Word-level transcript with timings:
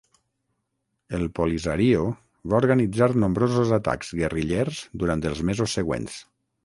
El 1.17 1.25
Polisario 1.39 2.07
va 2.53 2.57
organitzar 2.61 3.09
nombrosos 3.25 3.75
atacs 3.79 4.11
guerrillers 4.23 4.81
durant 5.05 5.23
els 5.35 5.45
mesos 5.51 5.77
següents. 5.81 6.19